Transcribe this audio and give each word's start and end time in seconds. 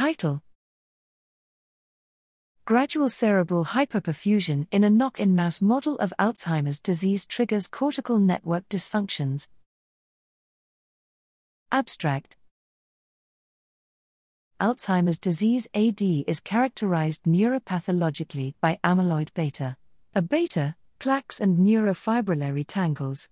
Title 0.00 0.40
Gradual 2.64 3.10
cerebral 3.10 3.66
hypoperfusion 3.66 4.66
in 4.72 4.82
a 4.82 4.88
knock 4.88 5.20
in 5.20 5.36
mouse 5.36 5.60
model 5.60 5.96
of 5.96 6.14
Alzheimer's 6.18 6.80
disease 6.80 7.26
triggers 7.26 7.66
cortical 7.66 8.18
network 8.18 8.66
dysfunctions. 8.70 9.48
Abstract 11.70 12.38
Alzheimer's 14.58 15.18
disease 15.18 15.68
AD 15.74 16.00
is 16.00 16.40
characterized 16.40 17.24
neuropathologically 17.24 18.54
by 18.62 18.78
amyloid 18.82 19.34
beta, 19.34 19.76
a 20.14 20.22
beta, 20.22 20.76
plaques, 20.98 21.38
and 21.38 21.58
neurofibrillary 21.58 22.64
tangles. 22.66 23.28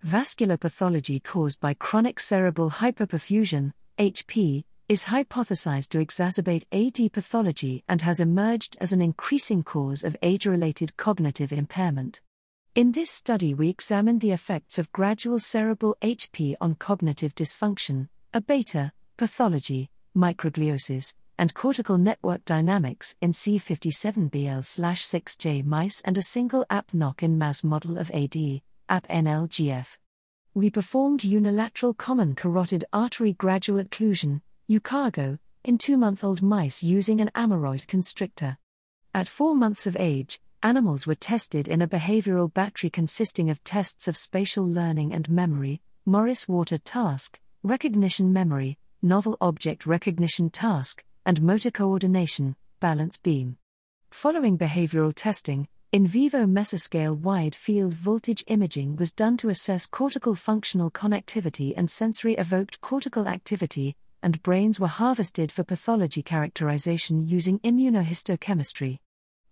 Vascular 0.00 0.56
pathology 0.56 1.20
caused 1.20 1.60
by 1.60 1.74
chronic 1.74 2.18
cerebral 2.18 2.70
hypoperfusion, 2.70 3.74
HP, 3.98 4.64
is 4.88 5.06
hypothesized 5.06 5.88
to 5.88 5.98
exacerbate 5.98 6.62
AD 6.70 7.12
pathology 7.12 7.82
and 7.88 8.02
has 8.02 8.20
emerged 8.20 8.76
as 8.80 8.92
an 8.92 9.02
increasing 9.02 9.64
cause 9.64 10.04
of 10.04 10.16
age 10.22 10.46
related 10.46 10.96
cognitive 10.96 11.52
impairment. 11.52 12.20
In 12.76 12.92
this 12.92 13.10
study, 13.10 13.52
we 13.52 13.68
examined 13.68 14.20
the 14.20 14.30
effects 14.30 14.78
of 14.78 14.92
gradual 14.92 15.40
cerebral 15.40 15.96
HP 16.02 16.54
on 16.60 16.76
cognitive 16.76 17.34
dysfunction, 17.34 18.08
beta, 18.46 18.92
pathology, 19.16 19.90
microgliosis, 20.16 21.16
and 21.36 21.52
cortical 21.52 21.98
network 21.98 22.44
dynamics 22.44 23.16
in 23.20 23.32
C57BL 23.32 24.62
6J 24.62 25.64
mice 25.64 26.00
and 26.04 26.16
a 26.16 26.22
single 26.22 26.64
AP 26.70 26.94
knock 26.94 27.24
in 27.24 27.36
mouse 27.36 27.64
model 27.64 27.98
of 27.98 28.10
AD, 28.12 28.36
AP 28.88 29.08
NLGF. 29.08 29.96
We 30.54 30.70
performed 30.70 31.24
unilateral 31.24 31.92
common 31.92 32.34
carotid 32.34 32.84
artery 32.92 33.32
gradual 33.32 33.82
occlusion, 33.82 34.40
UCAGO, 34.68 35.38
in 35.62 35.78
two 35.78 35.96
month 35.96 36.24
old 36.24 36.42
mice 36.42 36.82
using 36.82 37.20
an 37.20 37.30
ameroid 37.36 37.86
constrictor. 37.86 38.58
At 39.14 39.28
four 39.28 39.54
months 39.54 39.86
of 39.86 39.96
age, 39.96 40.40
animals 40.60 41.06
were 41.06 41.14
tested 41.14 41.68
in 41.68 41.82
a 41.82 41.86
behavioral 41.86 42.52
battery 42.52 42.90
consisting 42.90 43.48
of 43.48 43.62
tests 43.62 44.08
of 44.08 44.16
spatial 44.16 44.66
learning 44.66 45.14
and 45.14 45.30
memory, 45.30 45.82
Morris 46.04 46.48
Water 46.48 46.78
task, 46.78 47.38
recognition 47.62 48.32
memory, 48.32 48.76
novel 49.00 49.36
object 49.40 49.86
recognition 49.86 50.50
task, 50.50 51.04
and 51.24 51.40
motor 51.40 51.70
coordination, 51.70 52.56
balance 52.80 53.16
beam. 53.18 53.58
Following 54.10 54.58
behavioral 54.58 55.12
testing, 55.14 55.68
in 55.92 56.08
vivo 56.08 56.44
mesoscale 56.44 57.16
wide 57.16 57.54
field 57.54 57.94
voltage 57.94 58.42
imaging 58.48 58.96
was 58.96 59.12
done 59.12 59.36
to 59.36 59.48
assess 59.48 59.86
cortical 59.86 60.34
functional 60.34 60.90
connectivity 60.90 61.72
and 61.76 61.88
sensory 61.88 62.34
evoked 62.34 62.80
cortical 62.80 63.28
activity, 63.28 63.94
and 64.26 64.42
brains 64.42 64.80
were 64.80 64.88
harvested 64.88 65.52
for 65.52 65.62
pathology 65.62 66.20
characterization 66.20 67.24
using 67.24 67.60
immunohistochemistry. 67.60 68.98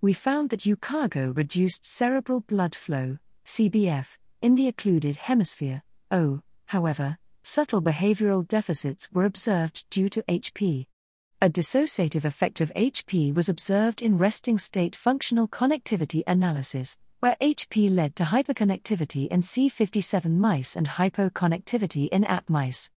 We 0.00 0.12
found 0.12 0.50
that 0.50 0.62
UCAGO 0.62 1.36
reduced 1.36 1.86
cerebral 1.86 2.40
blood 2.40 2.74
flow, 2.74 3.18
CBF, 3.46 4.16
in 4.42 4.56
the 4.56 4.66
occluded 4.66 5.14
hemisphere. 5.14 5.84
O, 6.10 6.40
however, 6.66 7.18
subtle 7.44 7.80
behavioral 7.80 8.44
deficits 8.48 9.08
were 9.12 9.24
observed 9.24 9.88
due 9.90 10.08
to 10.08 10.24
HP. 10.24 10.86
A 11.40 11.48
dissociative 11.48 12.24
effect 12.24 12.60
of 12.60 12.72
HP 12.74 13.32
was 13.32 13.48
observed 13.48 14.02
in 14.02 14.18
resting 14.18 14.58
state 14.58 14.96
functional 14.96 15.46
connectivity 15.46 16.24
analysis, 16.26 16.98
where 17.20 17.36
HP 17.40 17.94
led 17.94 18.16
to 18.16 18.24
hyperconnectivity 18.24 19.28
in 19.28 19.40
C57 19.40 20.36
mice 20.36 20.74
and 20.74 20.88
hypoconnectivity 20.88 22.08
in 22.08 22.24
AP 22.24 22.50
mice. 22.50 22.90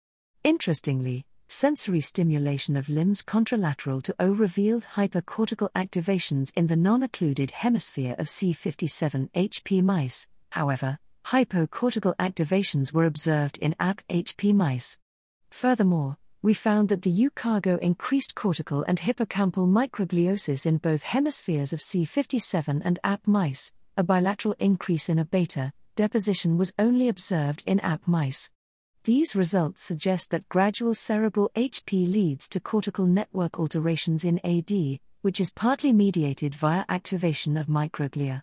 Interestingly, 0.46 1.26
sensory 1.48 2.02
stimulation 2.02 2.76
of 2.76 2.90
limbs 2.90 3.22
contralateral 3.22 4.02
to 4.04 4.16
O 4.20 4.32
revealed 4.32 4.88
hypercortical 4.96 5.70
activations 5.76 6.52
in 6.56 6.68
the 6.68 6.76
non 6.76 7.04
occluded 7.04 7.52
hemisphere 7.52 8.16
of 8.18 8.28
C57 8.28 9.30
HP 9.32 9.84
mice, 9.84 10.28
however, 10.52 10.98
hypocortical 11.26 12.16
activations 12.18 12.94
were 12.94 13.06
observed 13.06 13.58
in 13.60 13.76
AP-HP 13.80 14.54
mice. 14.54 14.98
Furthermore, 15.52 16.18
we 16.42 16.54
found 16.54 16.90
that 16.90 17.02
the 17.02 17.30
UCAGO 17.30 17.80
increased 17.80 18.36
cortical 18.36 18.84
and 18.84 19.00
hippocampal 19.00 19.68
microgliosis 19.68 20.66
in 20.66 20.78
both 20.78 21.02
hemispheres 21.02 21.74
of 21.74 21.80
C57 21.80 22.82
and 22.86 23.00
AP 23.04 23.28
mice. 23.28 23.74
A 23.98 24.04
bilateral 24.04 24.56
increase 24.60 25.10
in 25.10 25.18
A 25.18 25.26
beta 25.26 25.74
deposition 25.96 26.58
was 26.58 26.74
only 26.78 27.08
observed 27.08 27.64
in 27.66 27.80
AP 27.80 28.08
mice. 28.08 28.52
These 29.06 29.36
results 29.36 29.84
suggest 29.84 30.32
that 30.32 30.50
gradual 30.50 30.96
cerebral 30.96 31.52
HP 31.56 32.12
leads 32.12 32.50
to 32.50 32.60
cortical 32.60 33.06
network 33.06 33.60
alterations 33.60 34.24
in 34.24 34.40
AD, 34.44 34.98
which 35.22 35.40
is 35.40 35.54
partly 35.54 35.94
mediated 35.94 36.56
via 36.56 36.86
activation 36.90 37.56
of 37.56 37.68
microglia. 37.68 38.42